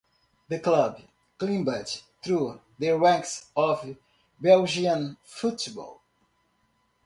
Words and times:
The 0.49 0.57
club 0.57 0.99
climbed 1.37 2.01
through 2.23 2.59
the 2.79 2.97
ranks 2.97 3.51
of 3.55 3.97
Belgian 4.39 5.17
football. 5.23 6.01